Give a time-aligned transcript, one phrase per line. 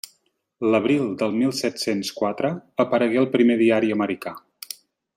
[0.75, 2.51] L'abril de mil set-cents quatre
[2.87, 4.35] aparegué el primer diari americà.